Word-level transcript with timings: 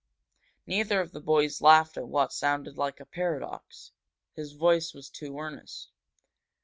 Neither 0.65 0.99
of 0.99 1.11
the 1.11 1.19
boys 1.21 1.61
laughed 1.61 1.95
at 1.95 2.07
what 2.07 2.33
sounded 2.33 2.75
like 2.75 2.99
a 2.99 3.05
paradox. 3.05 3.91
His 4.33 4.53
voice 4.53 4.95
was 4.95 5.11
too 5.11 5.37
earnest. 5.37 5.91